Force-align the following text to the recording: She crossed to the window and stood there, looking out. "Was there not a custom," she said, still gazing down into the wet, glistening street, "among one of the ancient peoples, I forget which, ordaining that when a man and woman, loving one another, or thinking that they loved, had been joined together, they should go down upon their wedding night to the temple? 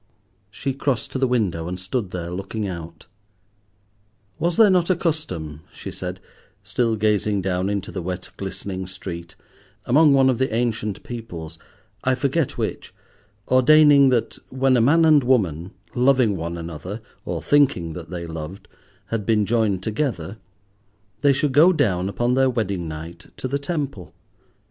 She 0.49 0.73
crossed 0.73 1.11
to 1.11 1.19
the 1.19 1.27
window 1.27 1.67
and 1.67 1.79
stood 1.79 2.09
there, 2.09 2.31
looking 2.31 2.65
out. 2.67 3.05
"Was 4.39 4.57
there 4.57 4.71
not 4.71 4.89
a 4.89 4.95
custom," 4.95 5.61
she 5.71 5.91
said, 5.91 6.19
still 6.63 6.95
gazing 6.95 7.43
down 7.43 7.69
into 7.69 7.91
the 7.91 8.01
wet, 8.01 8.31
glistening 8.35 8.87
street, 8.87 9.35
"among 9.85 10.11
one 10.11 10.27
of 10.27 10.39
the 10.39 10.51
ancient 10.51 11.03
peoples, 11.03 11.59
I 12.03 12.15
forget 12.15 12.57
which, 12.57 12.95
ordaining 13.47 14.09
that 14.09 14.39
when 14.49 14.75
a 14.75 14.81
man 14.81 15.05
and 15.05 15.23
woman, 15.23 15.69
loving 15.93 16.35
one 16.35 16.57
another, 16.57 17.03
or 17.23 17.39
thinking 17.43 17.93
that 17.93 18.09
they 18.09 18.25
loved, 18.25 18.67
had 19.09 19.23
been 19.23 19.45
joined 19.45 19.83
together, 19.83 20.39
they 21.21 21.31
should 21.31 21.51
go 21.53 21.71
down 21.71 22.09
upon 22.09 22.33
their 22.33 22.49
wedding 22.49 22.87
night 22.87 23.27
to 23.37 23.47
the 23.47 23.59
temple? 23.59 24.15